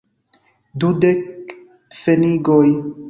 [0.79, 1.21] Dudek
[1.93, 2.69] pfenigoj.